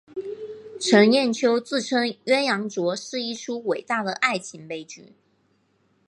[0.79, 5.13] 程砚秋自称鸳鸯冢是一出伟大的爱情悲剧。